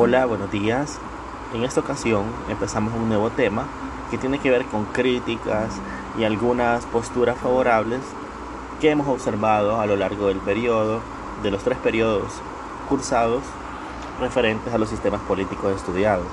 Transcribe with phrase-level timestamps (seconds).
[0.00, 0.96] Hola, buenos días.
[1.52, 3.64] En esta ocasión empezamos un nuevo tema
[4.12, 5.74] que tiene que ver con críticas
[6.16, 7.98] y algunas posturas favorables
[8.80, 11.00] que hemos observado a lo largo del periodo,
[11.42, 12.32] de los tres periodos
[12.88, 13.42] cursados
[14.20, 16.28] referentes a los sistemas políticos estudiados.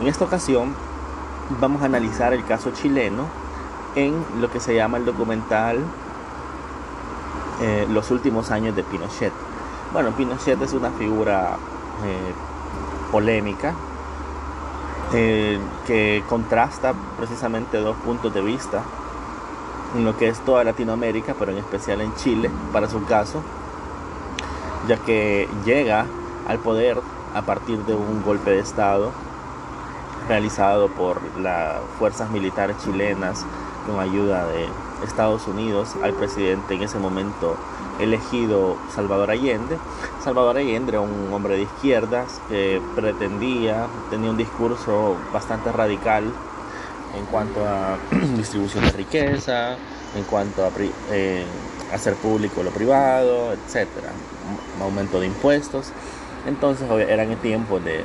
[0.00, 0.74] En esta ocasión
[1.60, 3.26] vamos a analizar el caso chileno
[3.94, 5.78] en lo que se llama el documental
[7.60, 9.32] eh, Los últimos años de Pinochet.
[9.92, 11.56] Bueno, Pinochet es una figura
[13.10, 13.74] polémica
[15.14, 18.82] eh, que contrasta precisamente dos puntos de vista
[19.96, 23.42] en lo que es toda Latinoamérica, pero en especial en Chile, para su caso,
[24.86, 26.04] ya que llega
[26.46, 27.00] al poder
[27.34, 29.12] a partir de un golpe de Estado
[30.28, 33.46] realizado por las fuerzas militares chilenas
[33.86, 34.68] con ayuda de
[35.04, 37.56] Estados Unidos al presidente en ese momento
[38.00, 39.76] elegido Salvador Allende.
[40.22, 46.24] Salvador Allende era un hombre de izquierdas que pretendía, tenía un discurso bastante radical
[47.16, 47.98] en cuanto a
[48.36, 49.76] distribución de riqueza,
[50.16, 50.70] en cuanto a
[51.10, 51.44] eh,
[51.92, 54.10] hacer público lo privado, etcétera,
[54.80, 55.92] aumento de impuestos.
[56.46, 58.04] Entonces eran tiempos de,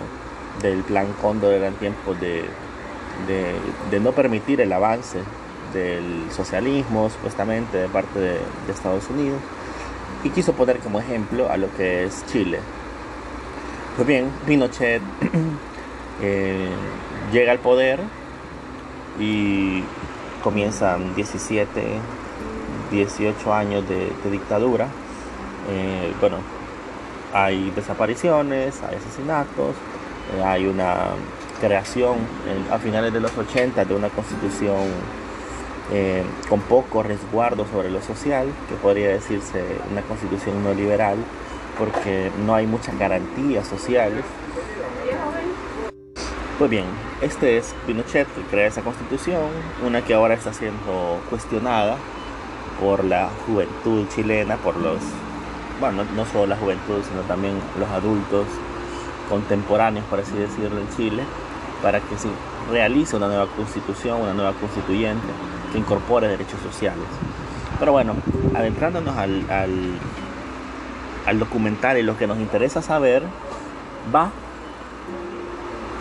[0.61, 2.45] del plan Cóndor, eran tiempos de,
[3.91, 5.19] de, no permitir el avance
[5.73, 9.39] del socialismo, supuestamente, de parte de Estados Unidos
[10.23, 12.59] y quiso poner como ejemplo a lo que es Chile.
[13.95, 15.01] Pues bien, Pinochet
[16.21, 16.69] eh,
[17.31, 17.99] llega al poder
[19.19, 19.83] y
[20.43, 21.81] comienzan 17,
[22.91, 24.87] 18 años de, dictadura.
[25.69, 26.37] Eh, bueno,
[27.33, 29.75] hay desapariciones, hay asesinatos,
[30.35, 31.09] eh, hay una
[31.59, 32.17] creación
[32.71, 34.79] a finales de los 80 de una constitución
[35.95, 41.17] eh, con poco resguardo sobre lo social, que podría decirse una constitución no liberal,
[41.77, 44.23] porque no hay muchas garantías sociales.
[46.57, 46.85] Pues bien,
[47.21, 49.43] este es Pinochet que crea esa constitución,
[49.85, 51.97] una que ahora está siendo cuestionada
[52.81, 54.97] por la juventud chilena, por los,
[55.79, 58.47] bueno, no solo la juventud, sino también los adultos
[59.29, 61.23] contemporáneos, por así decirlo, en Chile,
[61.83, 62.29] para que se
[62.71, 65.27] realice una nueva constitución, una nueva constituyente
[65.73, 67.03] que incorpore derechos sociales.
[67.79, 68.15] Pero bueno,
[68.55, 69.45] adentrándonos al,
[71.27, 73.23] al, documental y lo que nos interesa saber
[74.15, 74.31] va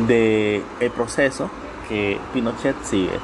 [0.06, 1.50] de el proceso
[1.88, 3.18] que Pinochet sigue.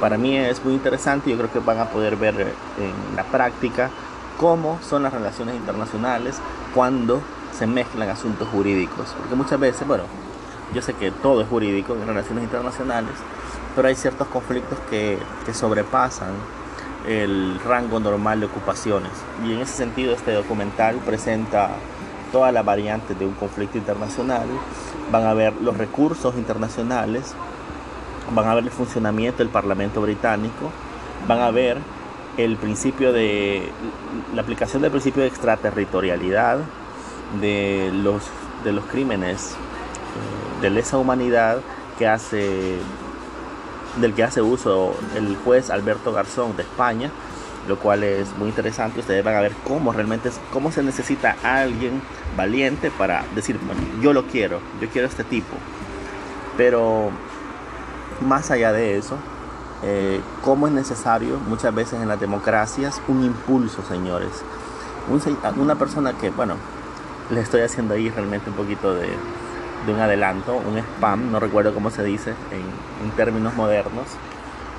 [0.00, 3.90] Para mí es muy interesante, yo creo que van a poder ver en la práctica
[4.38, 6.40] cómo son las relaciones internacionales
[6.74, 7.20] cuando
[7.52, 9.14] se mezclan asuntos jurídicos.
[9.18, 10.04] Porque muchas veces, bueno,
[10.74, 13.12] yo sé que todo es jurídico en relaciones internacionales,
[13.74, 15.18] pero hay ciertos conflictos que,
[15.52, 16.30] sobrepasan
[17.08, 19.10] el rango normal de ocupaciones.
[19.44, 21.70] Y en ese sentido este documental presenta
[22.30, 24.46] todas las variantes de un conflicto internacional,
[25.10, 27.34] van a ver los recursos internacionales,
[28.32, 30.70] van a ver el funcionamiento del Parlamento británico,
[31.26, 31.78] van a ver
[32.36, 33.68] el principio de
[34.32, 36.58] la aplicación del principio de extraterritorialidad
[37.40, 38.22] de los,
[38.62, 41.58] de los crímenes eh, de lesa humanidad
[41.98, 42.78] que hace
[43.96, 47.10] del que hace uso el juez Alberto Garzón de España,
[47.68, 49.00] lo cual es muy interesante.
[49.00, 52.02] Ustedes van a ver cómo realmente cómo se necesita alguien
[52.36, 53.58] valiente para decir,
[54.00, 55.56] yo lo quiero, yo quiero este tipo.
[56.56, 57.10] Pero
[58.20, 59.16] más allá de eso,
[59.82, 64.42] eh, cómo es necesario muchas veces en las democracias un impulso, señores.
[65.56, 66.54] una persona que, bueno,
[67.30, 69.08] le estoy haciendo ahí realmente un poquito de,
[69.86, 74.06] de un adelanto, un spam, no recuerdo cómo se dice en, términos modernos,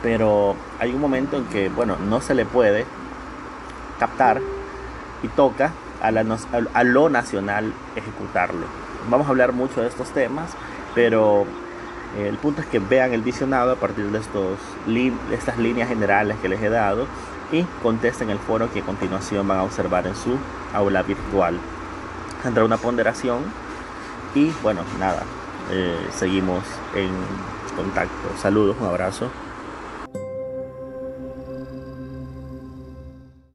[0.02, 2.86] pero hay un momento en que, bueno, no se le puede
[4.00, 4.42] captar
[5.24, 6.26] y toca a, la,
[6.74, 8.66] a lo nacional ejecutarlo.
[9.10, 10.52] Vamos a hablar mucho de estos temas,
[10.96, 11.46] pero
[12.18, 14.60] eh, el punto es que vean el visionado a partir de, estos
[15.32, 17.08] estas líneas generales que les he dado
[17.52, 20.38] y contesten el foro que a continuación van a observar en su
[20.74, 21.58] aula virtual.
[22.44, 23.44] Tendrá una ponderación
[24.36, 25.24] y bueno, nada,
[25.70, 26.64] eh, seguimos
[26.96, 27.10] en
[27.76, 28.30] contacto.
[28.42, 29.30] Saludos, un abrazo.